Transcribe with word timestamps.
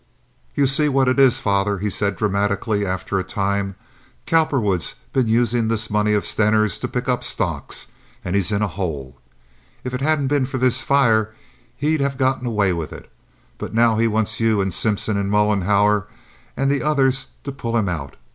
"You 0.55 0.65
see 0.65 0.89
what 0.89 1.07
it 1.07 1.19
is, 1.19 1.39
father," 1.39 1.77
he 1.77 1.91
said, 1.91 2.15
dramatically, 2.15 2.83
after 2.87 3.19
a 3.19 3.23
time. 3.23 3.75
"Cowperwood's 4.25 4.95
been 5.13 5.27
using 5.27 5.67
this 5.67 5.91
money 5.91 6.13
of 6.13 6.25
Stener's 6.25 6.79
to 6.79 6.87
pick 6.87 7.07
up 7.07 7.23
stocks, 7.23 7.85
and 8.25 8.35
he's 8.35 8.51
in 8.51 8.63
a 8.63 8.67
hole. 8.67 9.19
If 9.83 9.93
it 9.93 10.01
hadn't 10.01 10.25
been 10.25 10.47
for 10.47 10.57
this 10.57 10.81
fire 10.81 11.35
he'd 11.77 12.01
have 12.01 12.17
got 12.17 12.43
away 12.43 12.73
with 12.73 12.91
it; 12.91 13.11
but 13.59 13.75
now 13.75 13.95
he 13.99 14.07
wants 14.07 14.39
you 14.39 14.59
and 14.59 14.73
Simpson 14.73 15.17
and 15.17 15.29
Mollenhauer 15.29 16.07
and 16.57 16.71
the 16.71 16.81
others 16.81 17.27
to 17.43 17.51
pull 17.51 17.77
him 17.77 17.87
out. 17.87 18.15